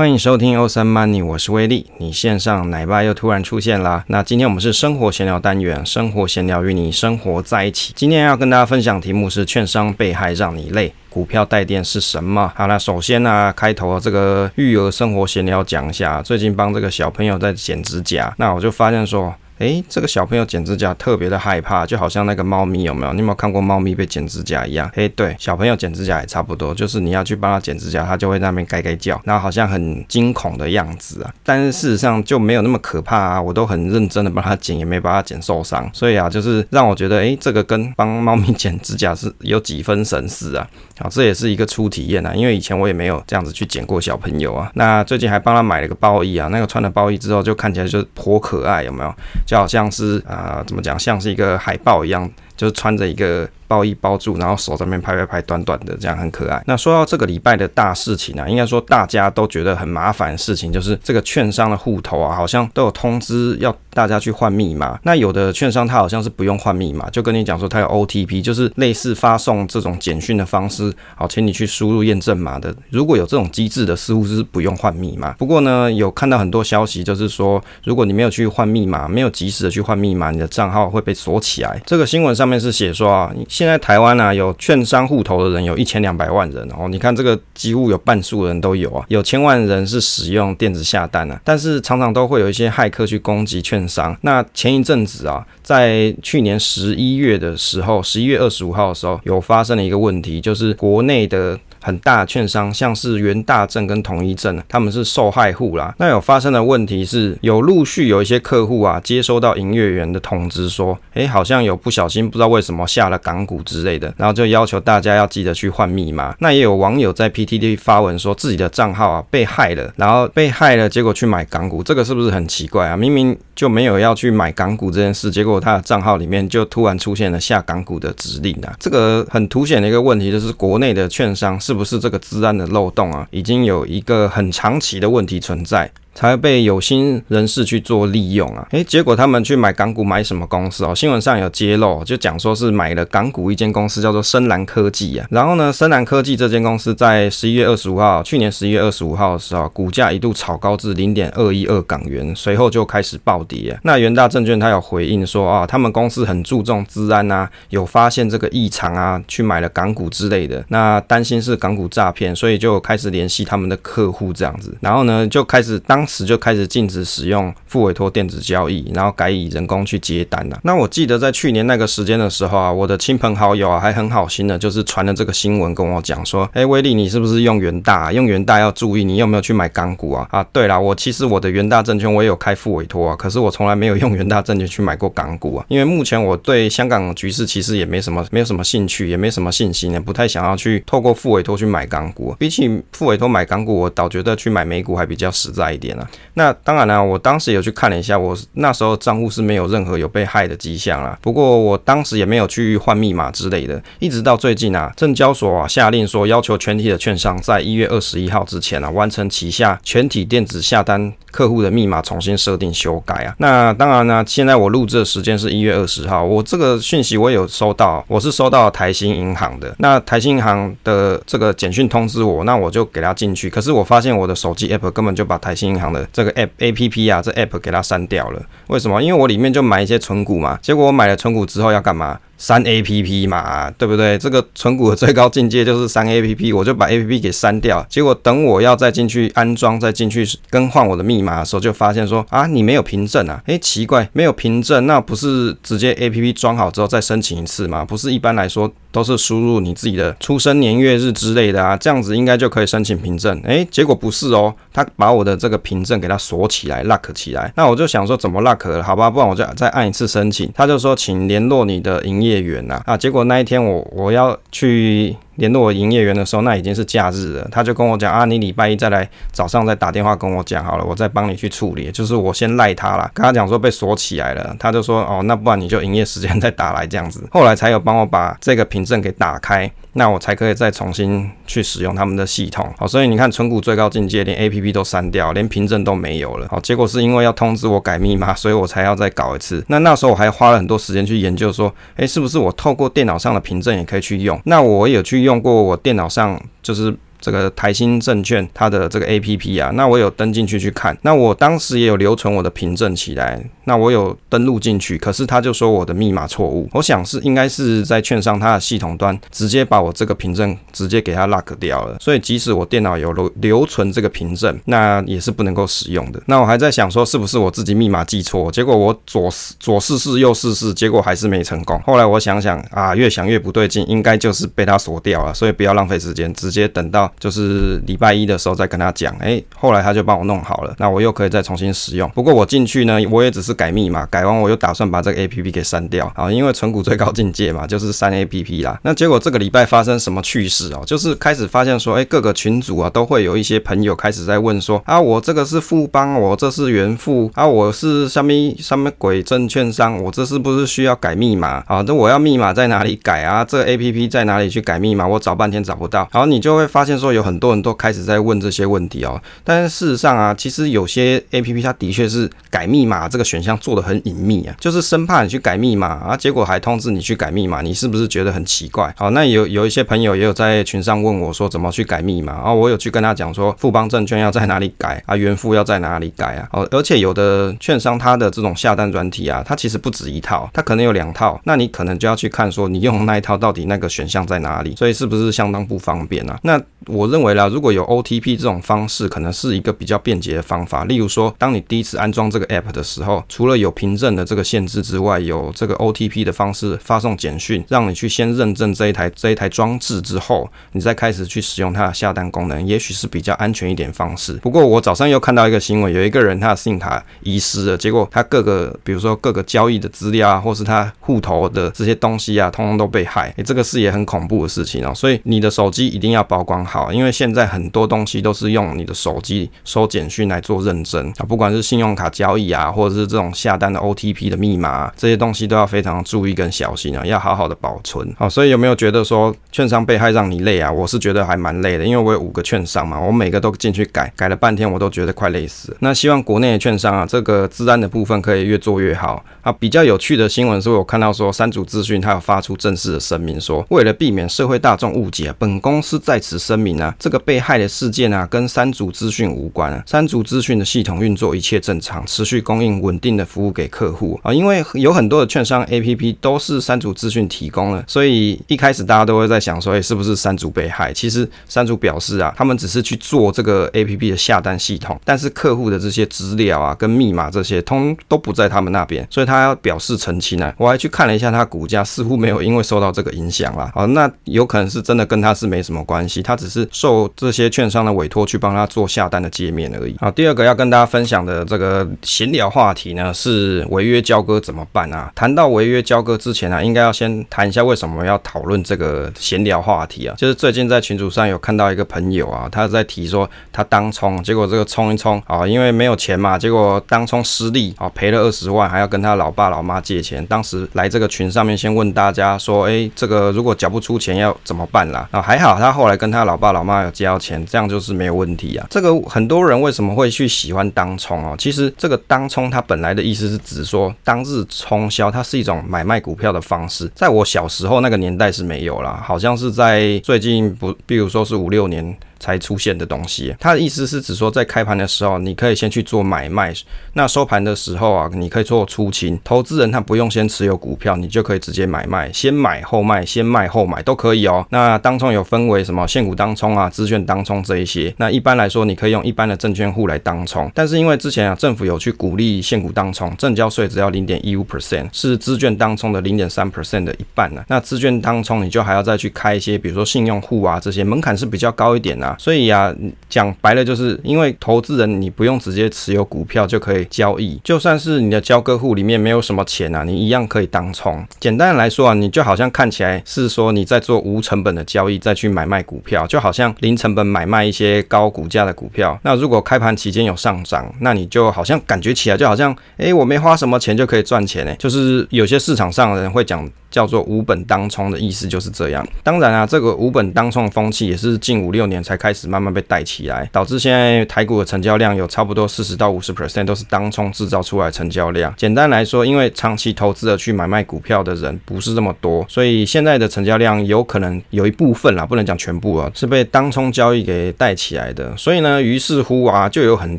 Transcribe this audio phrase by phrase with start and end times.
[0.00, 1.84] 欢迎收听欧森 Money，我是威力。
[1.98, 4.02] 你线上奶爸又突然出现啦。
[4.06, 7.92] 那今天我们是生活闲聊单元，生活闲聊与你生活在一起。
[7.94, 12.50] 今天要跟大家分享题目是：券商被害让你累，股票带电是什么？
[12.56, 19.34] 好，了首先呢、开头这个育儿生活闲聊讲一下，最近帮这个小朋友在剪指甲，那我就发现说。
[19.60, 23.12] 诶，这个小朋友剪指甲特别的害怕，就好像那个猫咪有没有？
[23.12, 24.90] 你有没有看过猫咪被剪指甲一样？
[24.94, 31.30] 诶，对，小朋友剪指甲也差不多，就是你要去帮他剪指甲，他就会那边盖盖叫，然后好像很惊恐的样子啊。
[31.44, 35.86] 但是事实上就没有那么可怕啊，我都很认真的帮他剪，也没把他剪受伤。
[35.92, 40.66] 所以啊，就是让我觉得，诶，这个跟帮猫咪剪指甲是有几分神似啊。
[40.98, 44.70] 好，这也是一个初体验啊，因为以前我也没有这样子去剪过小朋友啊。
[44.74, 49.14] 那最近还帮他买了个包衣啊，那个穿了包衣之后就看起来就颇可爱，有没有？
[49.50, 53.48] 就好像是啊、怎么讲，像是一个海报一样，就是穿着一个。
[53.70, 56.60] 包衣包住，然后手在那边拍拍拍，短短的这样很可爱。
[56.66, 64.98] 那说到这个礼拜的大事情啊，应该说大家都觉得很麻烦的事情，就是这个券商的户头啊，好像都有通知要大家去换密码。
[65.04, 72.74] 那有的券商它好像是不用换密码，就跟你讲说它有 OTP，就是类似发送这种简讯的方式，好，请你去输入验证码的。
[72.90, 75.30] 如果有这种机制的，似乎是不用换密码。
[75.34, 81.80] 不过呢，有看到很多消息，就是说如果你没有去换密码，没有及时的去换密码，你的账号会被锁起来。
[81.86, 83.32] 这个新闻上面是写说啊。
[83.48, 86.88] 现在台湾啊，有券商户头的人有一千两百万人哦。
[86.88, 91.40] 你看这个几乎有半数人都有啊，有千万人是使用电子下单啊。
[91.44, 94.16] 但是常常都会有一些骇客去攻击券商。
[94.22, 101.58] 那前一阵子啊，在去年十一月的时候，十一月二十五号的时候，有发生了一个问题，就是国内的。
[101.80, 105.94] 很大券商，像是元大证跟统一证，他们是受害户啦。
[105.98, 116.34] 那有发生的问题是，有陆续有一些客户啊，接收到营业员的通知说，诶，好像有不小心不知道为什么下了港股之类的，然后就要求大家要记得去换密码。
[116.40, 122.96] 那也有网友在 PTT 发文说自己的账号啊被害了，然后被害了，结果去买港股，这个是不是很奇怪啊？
[122.96, 131.58] 明明就没有要去买港股这件事，结果他的账号里面就突然出现了下港股的指令啊，这个很凸显的一个问题就是国内的券商。
[131.60, 135.88] 是是不是这个治安的漏洞啊，已经有一个很长期的问题存在？
[136.20, 138.66] 才会被有心人士去做利用啊！
[138.72, 140.94] 诶，结果他们去买港股，买什么公司哦？
[140.94, 145.26] 新闻上有揭露，就讲说是买了港股一间公司，叫做深蓝科技啊。
[145.30, 153.80] 然后呢，深蓝科技这间公司在十一月二十五号，去年十一月二十五号的时候，股价一度炒高至零点二一二港元，随后就开始暴跌。
[153.82, 160.62] 那元大证券他有回应说啊，他们公司很注重资安啊，有发现这个异常啊，去买了港股之类的。
[160.68, 164.76] 那担心是港股诈骗，所以就开始联系他们的客户这样子。
[164.82, 166.06] 然后呢，就开始当。
[166.10, 170.58] 时就开始禁止使用付委托电子交易，然后改以人工去接单了。
[170.64, 178.12] 那我记得在去年那个时间的时候啊，我的亲朋好友啊还很好心的，就是传了这个新闻跟我讲说，哎，威利，你是不是用元大？
[178.12, 180.26] 用元大要注意，你有没有去买港股啊？
[180.32, 192.34] 啊，对了，我其实我的元大证券我也有开付委托啊，可是我从来没有用元大证券去买过港股啊，因为目前我对香港局势其实也没什么没有什么兴趣，也没什么信心呢，不太想要去透过付委托去买港股。
[192.38, 195.89] 比起付委托买港股，我倒觉得去买美股还比较实在一点。
[196.34, 201.18] 那当然了，我当时有去看了一下，我那时候账户是没有任何有被害的迹象啦。
[201.20, 213.34] 不过我当时也没有去换密码之类的，一直到最近啊，证交所啊下令说，要求全体的券商在一月二十一号之前啊，完成旗下全体电子下单客户的密码重新设定修改啊。
[213.38, 219.74] 那当然呢，现在我录制的时间是一月二十号，我这个讯息我有收到，我是收到台新银行的。
[219.78, 223.48] 那台新银行的这个简讯通知我，那我就给他进去。
[223.48, 228.42] 可是我发现我的手机 app 根本就把台新银行的这个 app A P P 啊，这 app 给它删掉了。
[228.66, 229.00] 为什么？
[229.00, 230.58] 因为我里面就买一些存股嘛。
[230.60, 232.18] 结果我买了存股之后要干嘛？
[232.40, 234.16] 删 A P P 嘛，对不对？
[234.16, 237.86] 这个存股的最高境界就是删 A P P，我就把 A P P 给删掉。
[237.90, 243.42] 结果等我要再进去安装、再进去更换我的密码的时候，就发现说啊，你没有凭证啊！
[243.44, 247.84] 诶，奇怪，没有凭证，那不是直接 A P P 装好之后再申请一次吗？
[247.84, 253.38] 不是一般来说都是输入你自己的出生年月日之类的啊，这样子应该就可以申请凭证。
[253.44, 257.52] 诶，结果不是哦，他把我的这个凭证给它锁起来，lock 起来。
[257.54, 258.82] 那我就想说怎么 lock 了？
[258.82, 260.50] 好吧，不然我就再按一次申请。
[260.54, 267.48] 他就说，请联络你的营业业员呐啊，结果那一天我我要去联络我营业员的时候，那已经是假日了。
[267.50, 271.90] 他就跟我讲啊，你礼拜一再来，早上再打电话跟我讲好了，我再帮你去处理。
[271.90, 277.26] 就是我先赖他了，跟他讲说被锁起来了，他就说哦，那不然你就营业时间再打来这样子。
[277.32, 279.70] 后来才有帮我把这个凭证给打开。
[279.94, 289.64] 那我才可以再重新去使用他们的系统，好，所以你看存股最高境界，连 APP 都删掉，连凭证都没有了，好，结果是因为要通知我改密码， 所以我才要再搞一次。
[289.68, 294.40] 那那时候我还花了很多时间去研究，说，诶，是不是我透过电脑上的凭证也可以去用？
[294.44, 296.96] 那我有去用过我电脑上就是。
[297.20, 316.20] 这个台新证券它的这个 APP 啊，那我有登进去去看，那我当时也有留存我的凭证起来，那我有登录进去，可是他就说我的密码错误，我想是应该是在券商它的系统端直接把我这个凭证直接给它 lock 掉了，所以即使我电脑有留留存这个凭证，那也是不能够使用的。
[316.26, 321.80] 那我还在想说是不是我自己密码记错，结果我左试左试试右试试，结果还是没成功。
[321.82, 329.14] 后来我想想啊，越想越不对劲，应该就是被他锁掉了，所以不要浪费时间，直接等到就是礼拜一的时候再跟他讲。
[329.20, 332.08] 哎、后来他就帮我弄好了，那我又可以再重新使用。
[332.10, 338.78] 不过我进去呢，我也只是改密码，改完我又打算把这个 APP 给删掉啊，因为存股最高境界嘛，就是删 APP 啦。
[338.82, 340.82] 那结果这个礼拜发生什么趣事哦？
[340.86, 351.82] 就是开始发现说，哎、各个群组啊都会有一些朋友开始在问说，啊，我这个是富邦，我这是元富啊，我是什么什么鬼证券商，我这是不是需要改密码啊？
[351.86, 353.44] 那我要密码在哪里改啊？
[353.44, 355.06] 这个 APP 在哪里去改密码？
[355.06, 356.08] 我找半天找不到。
[356.12, 359.20] 然后你就会发现说，有很多人都开始在问这些问题哦。
[359.42, 368.94] 但是事实上啊，其实有些 APP 它的确是改密码这个选项做得很隐秘啊，就是生怕你去改密码啊，结果还通知你去改密码，你是不是觉得很奇怪？
[368.96, 376.48] 好，那有有一些朋友也有在群上问我说怎么去改密码啊，我有去跟他讲说富邦证券要在哪里改啊，元富要在哪里改啊？
[376.52, 386.38] 哦，而且有的券商它的这种下单软体啊，它其实不止一套，它可能有两套，那你可能就要去看说你用那一套到底那个选项在哪里，所以是不是相当不方便啊？
[386.42, 390.84] 那我认为啦，如果有 OTP 这种方式，可能是一个比较便捷的方法。
[390.84, 404.34] 例如说，当你第一次安装这个 App 的时候，除了有凭证的这个限制之外，有这个 OTP 的方式发送简讯，让你去先认证这一台这一台装置之后，你再开始去使用它的下单功能，也许是比较安全一点方式。
[404.34, 413.32] 不过我早上又看到一个新闻，有一个人他的信用卡遗失了，结果他各个比如说各个交易的资料啊，或是他户头的这些东西啊，通通都被害。
[413.36, 414.94] 诶，这个是也很恐怖的事情哦。
[414.94, 428.14] 所以你的手机一定要保管好，好因为现在很多东西都是用你的手机收简讯来做认证啊，不管是信用卡交易啊，或者是这种下单的 OTP 的密码啊，这些东西都要非常注意跟小心啊，要好好的保存。
[428.16, 430.70] 好，所以有没有觉得说券商被害让你累啊？
[430.70, 435.78] 我是觉得还蛮累的，因为我有五个券商嘛，我每个都进去改，改了半天，我都觉得快累死了。
[435.80, 439.50] 那希望国内的券商啊，这个治安的部分可以越做越好啊。
[439.52, 449.82] 比较有趣的新闻是我看到说，三组资讯它有发出正式的声明，说为了避免社会大众误解，本公司在此声明啊，这个被害的事件啊，跟三组资讯无关啊。
[449.86, 454.32] 三组资讯的系统运作一切正常，持续供应稳定的服务给客户啊。
[454.32, 460.92] 因为有很多的券商 APP 都是三组资讯提供的，所以一开始大家都会在想说，哎，是不是三组被害？
[460.92, 470.54] 其实三组表示啊，他们只是去做这个 APP 的下单系统，但是客户的这些资料啊、跟密码这些，通都不在他们那边，所以他要表示澄清啊。
[470.58, 473.70] 我还去看了一下他股价，似乎没有因为受到这个影响啦。
[473.74, 479.96] 好，那有可能是真的跟他是没什么关系，他只是受这些券商的委托去帮他做下单的界面而已。
[480.00, 485.10] 好，第二个要跟大家分享的这个闲聊话题呢，是违约交割怎么办啊？
[485.14, 490.14] 谈到违约交割之前啊，应该要先谈一下为什么要讨论这个闲聊话题啊？
[490.18, 500.24] 就是最近在群组上有看到一个朋友啊，他在提说他当冲，结果这个冲一冲啊，因为没有钱嘛，结果当冲失利啊，赔了二十万，还要跟他老爸老妈借钱。
[500.26, 505.08] 当时来这个群上面先问大家说，哎，这个如果缴不出钱要怎么办啦？
[505.10, 508.66] 啊，还好他后来跟他老爸老妈有交钱，这样就是没有问题啊。
[508.70, 511.36] 这个很多人为什么会去喜欢当冲哦？
[511.38, 516.90] 其实这个当冲它本来的意思是指说当日冲销，它是一种买卖股票的方式。
[516.94, 521.96] 在我小时候那个年代是没有啦，好像是在最近不，比如说是五六年。
[522.20, 526.54] 才出现的东西，它的意思是指说，在开盘的时候，你可以先去做买卖，
[526.92, 529.18] 那收盘的时候啊，你可以做出清。
[529.24, 534.46] 投资人他不用先持有股票，你就可以直接买卖，先买后卖，先卖后买都可以哦。
[534.50, 537.92] 那当冲有分为什么现股当冲啊、资券当冲这一些。
[537.96, 552.74] 那一般来说，你可以用一般的证券户来当冲，但是因为之前啊，政府有去鼓励现股当冲，证交税只要零点一五 percent，是资券当冲的零点三 percent 的一半呢、那资券当冲你就还要再去开一些，比如说信用户啊这些，门槛是比较高一点的、所以呀、啊，
[553.08, 561.04] 讲白了就是因为投资人你不用直接持有股票就可以交易，就算是你的交割户里面没有什么钱啊，你一样可以当冲。
[561.18, 568.98] 简单来说啊，你就好像看起来是说你在做无成本的交易，再去买卖股票，就好像零成本买卖一些高股价的股票。
[569.02, 574.54] 那如果开盘期间有上涨，那你就好像感觉起来就好像，哎，我没花什么钱就可以赚钱呢。
[574.58, 576.48] 就是有些市场上的人会讲。
[576.70, 578.86] 叫做无本当冲的意思就是这样。
[579.02, 588.32] 当然啊，这个无本当冲的风气也是近五六年才开始慢慢被带起来，导致现在台股的成交量有差不多四十到五十 percent 都是当冲制造出来成交量。
[588.36, 598.16] 简单来说，因为长期投资的去买卖股票的人不是这么多，所以现在的成交量有可能有一部分啦，不能讲全部啊，是被当冲交易给带起来的。
[598.16, 599.98] 所以呢，于是乎啊，就有很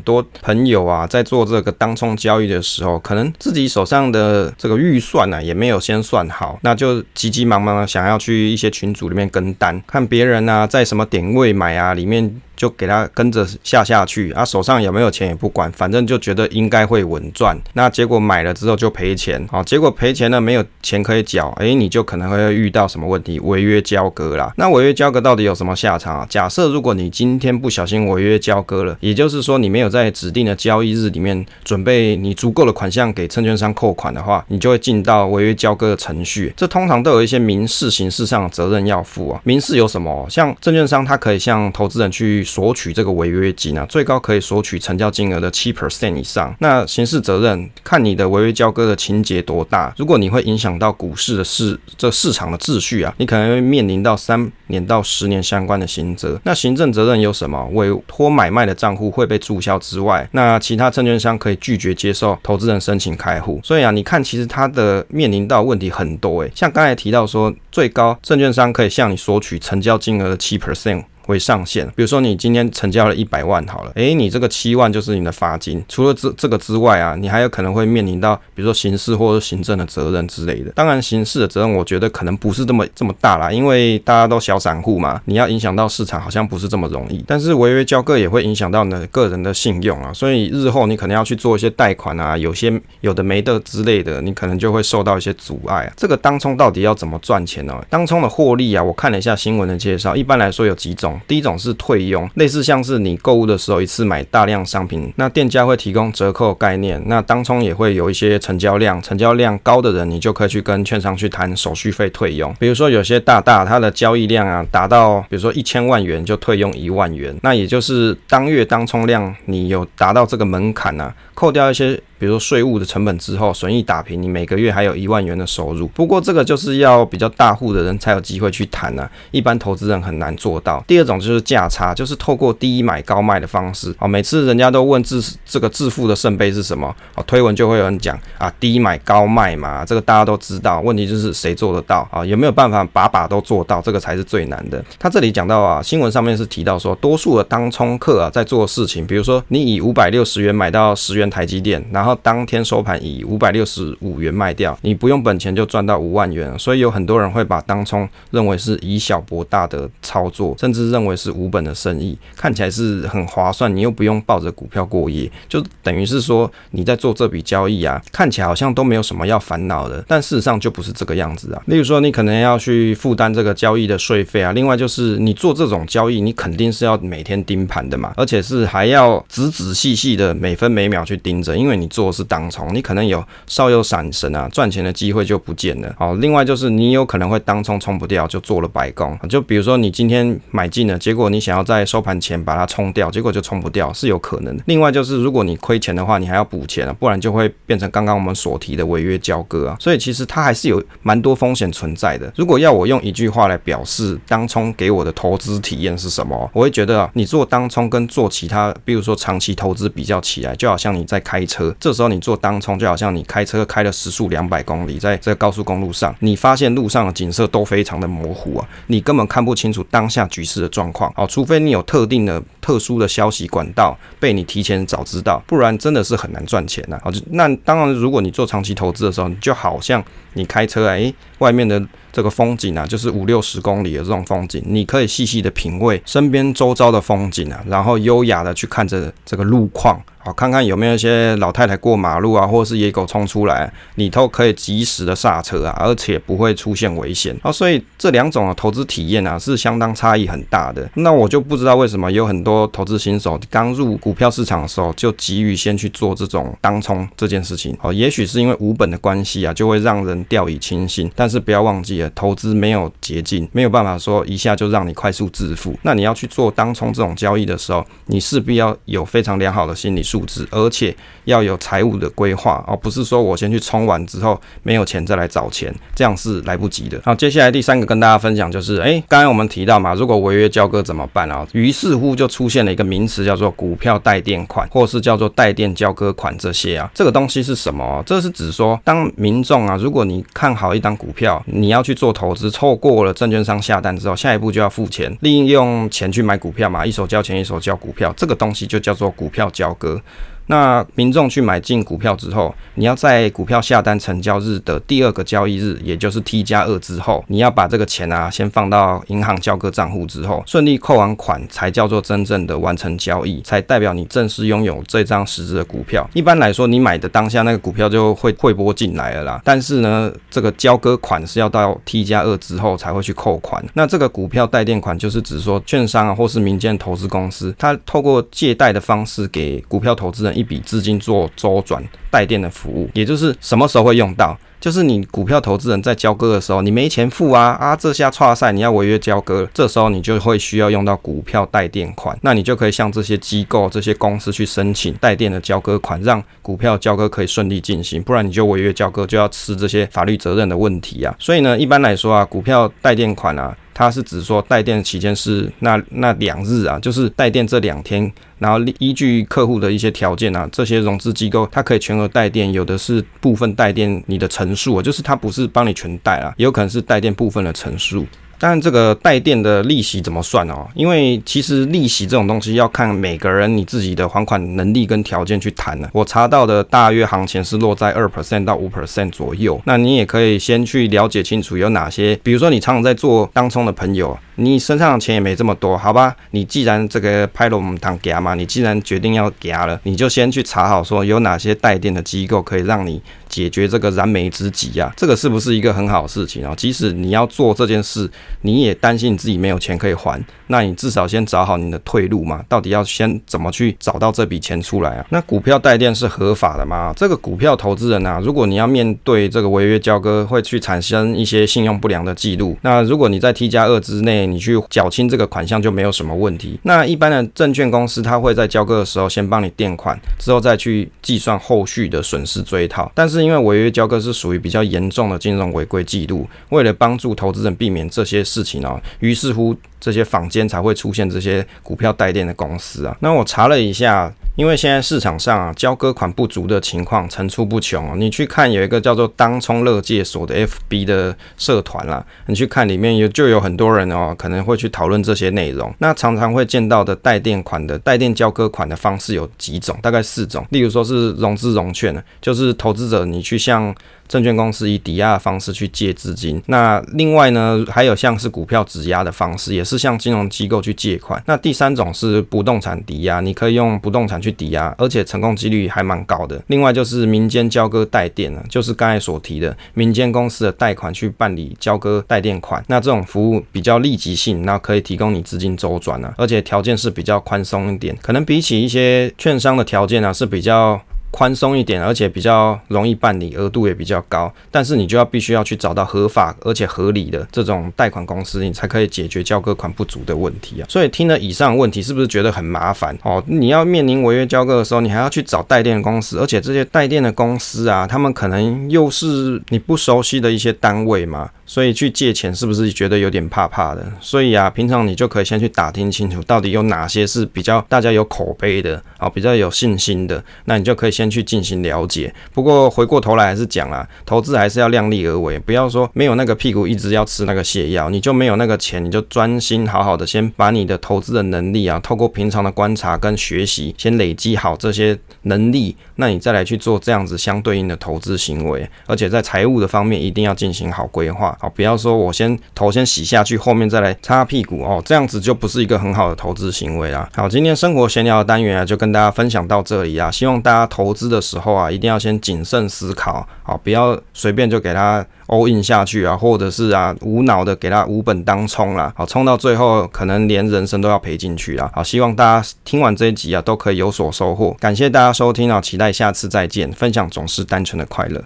[0.00, 12.40] 多朋友啊在做这个当冲交易的时候，可能自己手上的这个预算呢、啊、也没有先算好，那就急急忙忙的想要去一些群组里面跟单，看别人呢、啊、在什么点位买啊，里面。
[12.62, 17.58] 就给他跟着下下去，啊，手上有没有钱也不管，反正就觉得应该会稳赚。
[17.72, 24.52] 那结果买了之后就赔钱，啊，结果赔钱呢，没有钱可以缴，哎，你就可能会遇到什么问题，违约交割啦。
[24.56, 26.26] 那违约交割到底有什么下场啊？
[26.30, 36.54] 假设如果你今天不小心违约交割了，也就是说你没有在指定的交易日里面准备你足够的款项给证券商扣款的话，你就会进到违约交割的程序。
[36.56, 39.40] 这通常都有一些民事、刑事上的责任要负啊。
[39.42, 40.24] 民事有什么？
[40.30, 42.44] 像证券商他可以向投资人去。
[42.52, 46.54] 索取这个违约金呢，最高可以索取成交金额的七 percent 以上。
[46.58, 49.94] 那刑事责任看你的违约交割的情节多大。
[49.96, 56.38] 如果你会影响到股市的市这市场的秩序啊，你可能会面临到三年到十年相关的刑责。
[56.44, 57.66] 那行政责任有什么？
[57.72, 63.58] 委托买卖的账户会被注销之外，那其他证券商可以拒绝接受投资人申请开户。
[63.64, 71.04] 所以啊，你看其实它的面临到问题很多诶，像刚才提到说，最高证券商可以向你索取成交金额的七 percent。
[71.26, 75.82] 为上限，比如说你今天成交了一百万好了，诶，你这个七万就是你的罚金。
[75.88, 80.70] 除了这这个之外啊，你还有可能会面临到，比如说刑事或者行政的责任之类的。
[80.72, 87.24] 当然，刑事的责任我觉得可能不是这么这么大啦，因为大家都小散户嘛，你要影响到市场好像不是这么容易。
[87.26, 95.92] 但是违约交割也会影响到你的个人的信用啊，所以日后你可能要去做一些贷款啊，有些有的没的之类的，你可能就会受到一些阻碍啊。
[95.96, 97.80] 这个当冲到底要怎么赚钱呢？
[97.88, 101.11] 当冲的获利啊，我看了一下新闻的介绍，一般来说有几种。
[101.26, 112.54] 第一种是退佣，类似像是你购物的时候一次买大量商品，那店家会提供折扣概念，那当冲也会有一些成交量，成交量高的人，你就可以去跟券商去谈手续费退佣。
[112.58, 122.00] 比如说有些大大它的交易量啊达到，比如说一千万元就退佣一万元，那也就是当月当冲量你有达到这个门槛啊，扣掉一些。
[122.22, 125.88] 比如说税务的成本之后，损益打平，你每个月还有一万元的收入。
[125.88, 130.80] 不过这个就是要比较大户的人才有机会去谈啊，一般投资人很难做到。
[130.86, 133.92] 第二种就是价差，就是透过低买高卖的方式。
[133.98, 136.94] 啊，每次人家都问致这个致富的圣杯是什么？
[137.16, 140.80] 啊，推文就会有人讲啊，低买高卖嘛，这个大家都知道。
[140.80, 142.24] 问题就是谁做得到啊？
[142.24, 143.82] 有没有办法把把都做到？
[143.82, 144.80] 这个才是最难的。
[144.96, 171.62] 他这里讲到啊，新闻上面是提到说，多数的当冲客啊在做事情，比如说你以五百六十元买到十元台积电，然后当天收盘以五百六十五元卖掉，你不用本钱就赚到五万元，所以有很多人会把当冲认为是以小博大的操作，甚至认为是无本的生意，看起来是很划算，你又不用抱着股票过夜，就等于是说你在做这笔交易啊，看起来好像都没有什么要烦恼的，但事实上就不是这个样子啊。
[171.66, 185.94] 例如说，你可能要去负担这个交易的税费啊，另外就是你做这种交易，你肯定是要每天盯盘的嘛，而且是还要仔仔细细的每分每秒去盯着，因为你做的是当冲，你可能有稍有闪神啊，赚钱的机会就不见了。
[185.98, 189.18] 好，另外就是你有可能会当冲冲不掉，就做了白工。
[189.28, 194.62] 就比如说你今天买进了，结果你想要在收盘前把它冲掉，结果就冲不掉，是有可能的。
[194.66, 199.76] 另外就是如果你亏钱的话，你还要补钱啊，不然就会变成刚刚我们所提的违约交割啊。
[199.78, 202.32] 所以其实它还是有蛮多风险存在的。
[202.36, 221.12] 如果要我用一句话来表示当冲给我的投资体验是什么，我会觉得，你做当冲跟做其他，比如说长期投资比较起来，就好像你在开车，这时候你做当冲就好像你开车开了时速两百公里，在这个高速公路上，你发现路上的景色都非常的模糊啊，你根本看不清楚当下局势的状况。
[221.16, 226.96] 好，除非你有特定的特殊的消息管道被你提前早知道，不然真的是很难赚钱呐。
[227.02, 230.00] 好，那当然，如果你做长期投资的时候，你就好像
[230.34, 240.00] 你开车哎、外面的这个风景啊，就是五六十公里的这种风景，你可以细细的品味身边周遭的风景啊，然后优雅的去看着这个路况。
[240.24, 247.36] 好，看看有没有一些老太太过马路啊，或者是野狗冲出来，你都可以及时的刹车啊，而且不会出现危险。
[247.42, 250.88] 啊，所以这两种的投资体验啊是相当差异很大的。
[250.94, 257.76] 那我就不知道为什么有很多投资新手刚入股票市场的时候就急于先去做这种当冲这件事情。
[257.82, 261.10] 哦，也许是因为无本的关系啊，就会让人掉以轻心。
[261.16, 265.74] 但是不要忘记了，投资没有捷径，没有办法说一下就让你快速致富。
[265.82, 270.02] 那你要去做当冲这种交易的时候，你势必要有非常良好的心理。
[270.02, 270.94] 素质，而且
[271.24, 277.00] 要有财务的规划哦，不是说我先去冲完之后没有钱再来找钱，这样是来不及的。
[277.04, 281.46] 好，接下来第三个跟大家分享就是，诶，刚才我们提到嘛，如果违约交割怎么办啊？
[281.52, 286.90] 于是乎就出现了一个名词叫做股票代垫款，或是叫做代垫交割款这些啊。
[286.92, 288.02] 这个东西是什么？
[288.04, 300.00] 这是指说，当民众啊，如果你看好一档股票，你要去做投资，错过了证券商下单之后，下一步就要付钱，利用钱去买股票嘛，一手交钱一手交股票，这个东西就叫做股票交割。
[300.46, 316.08] 那民众去买进股票之后，你要在股票下单成交日的第二个交易日，也就是 T 加二之后，你要把这个钱啊先放到银行交割账户之后，顺利扣完款，才叫做真正的完成交易，才代表你正式拥有这张实质的股票。
[316.12, 319.40] 一般来说，你买的当下那个股票就会汇拨进来了啦。
[319.44, 323.64] 但是呢，这个交割款是要到 T 加二之后才会去扣款。
[323.74, 330.31] 那这个股票代垫款就是指说，券商啊或是民间投资公司，它透过借贷的方式给股票投资人。
[330.36, 334.36] 一笔资金做周转带电的服务，也就是什么时候会用到？
[334.60, 337.74] 就是你股票投资人在交割的时候，你没钱付啊啊！
[337.74, 348.00] 这下剉赛，你要违约交割，这时候你就会需要用到股票带电款，那你就可以向这些机构、这些公司去申请带电的交割款，让股票交割可以顺利进行。
[348.04, 351.12] 不然你就违约交割，就要吃这些法律责任的问题啊。
[351.18, 353.56] 所以呢，一般来说啊，股票带电款啊。
[353.74, 368.06] 它是指说带电期间是那那两日啊，就是带电这两天，然后依据客户的一些条件啊，这些融资机构它可以全额带电，有的是部分带电你的成数啊，就是它不是帮你全带啊，也有可能是带电部分的成数。
[368.42, 370.66] 但这个代垫的利息怎么算哦？
[370.74, 375.88] 因为其实利息这种东西要看每个人你自己的还款能力跟条件去谈呢。
[375.92, 379.60] 我查到的大约行情是落在二 percent 到五 percent 左右。
[379.64, 386.16] 那你也可以先去了解清楚有哪些，比如说你常常在做当冲的朋友，你身上的钱也没这么多，好吧？
[386.32, 393.00] 你既然这个拍了我们当夹嘛，你既然决定要夹了，你就先去查好说有哪些代垫的机构可以让你
[393.32, 394.92] 解决这个燃眉之急啊。
[394.96, 396.54] 这个是不是一个很好的事情啊？
[396.56, 398.08] 即使你要做这件事。
[398.44, 402.44] 你也担心你自己没有钱可以还，那你至少先找好你的退路嘛。
[402.48, 405.06] 到底要先怎么去找到这笔钱出来啊？
[405.10, 406.92] 那股票代垫是合法的吗？
[406.96, 412.56] 这个股票投资人啊，如果你要面对这个违约交割，会去产生一些信用不良的记录。
[412.62, 416.58] 那如果你在 T 加二之内，你去缴清这个款项就没有什么问题。
[416.64, 422.90] 那一般的证券公司，他会在交割的时候先帮你垫款，之后再去计算后续的损失追讨。
[422.94, 428.22] 但是因为违约交割是属于比较严重的金融违规记录，为了帮助投资人避免这些。
[428.32, 432.96] 事情啊，于是乎这些坊间才会出现这些股票代垫的公司啊。
[433.00, 437.94] 那我查了一下，因为现在市场上啊交割款不足的情况层出不穷啊。
[437.96, 445.74] 你去看有一个叫做当冲乐界所的 FB 的社团啦，你去看里面有就有很多人哦，可能会去讨论这些内容。
[445.78, 450.46] 那常常会见到的代垫款的代垫交割款的方式有几种，大概四种。
[450.50, 453.74] 例如说是融资融券，就是投资者你去向
[454.12, 461.22] 证券公司以抵押的方式去借资金，那另外呢，还有像是股票质押的方式，也是向金融机构去借款。
[461.24, 466.38] 那第三种是不动产抵押，你可以用不动产去抵押，而且成功几率还蛮高的。
[466.48, 480.78] 另外就是民间交割代垫了，就是刚才所提的民间公司的贷款去办理交割代垫款，那这种服务比较立即性，那可以提供你资金周转啊，而且条件是比较宽松一点，可能比起一些券商的条件啊是比较。
[481.12, 484.32] 宽松一点，而且比较容易办理，额度也比较高。
[484.50, 490.66] 但是你就要必须要去找到合法而且合理的这种贷款公司，你才可以解决交割款不足的问题啊。
[490.68, 493.22] 所以听了以上问题，是不是觉得很麻烦哦？
[493.26, 501.30] 你要面临违约交割的时候，你还要去找代垫公司，而且这些代垫的公司啊，他们可能又是你不熟悉的一些单位嘛。
[501.52, 503.86] 所以去借钱是不是觉得有点怕怕的？
[504.00, 512.10] 所以啊，平常你就可以先去打听清楚，到底有哪些是比较大家有口碑的啊，比较有信心的，那你就可以先去进行了解。
[512.32, 531.38] 不过回过头来还是讲啊，投资还是要量力而为，不要说没有那个屁股一直要吃那个泻药，你就没有那个钱，你就专心好好的先把你的投资的能力啊，透过平常的观察跟学习，先累积好这些能力，那你再来去做这样子相对应的投资行为，而且在财务的方面一定要进行好规划。
[531.42, 537.10] 好，不要说我先头先洗下去，后面再来擦屁股哦，这样子就不是一个很好的投资行为啦。
[537.16, 540.08] 好，今天生活闲聊的单元啊，就跟大家分享到这里啊。
[540.08, 551.68] 希望大家投资的时候啊，一定要先谨慎思考，好，不要随便就给他 all in 下去啊，或者是啊无脑的给他无本当冲啦，好，冲到最后可能连人生都要赔进去啦。
[551.74, 554.56] 好，希望大家听完这一集啊，都可以有所收获。
[554.60, 556.70] 感谢大家收听啊，期待下次再见。
[556.70, 558.20] 分享总是单纯的快乐。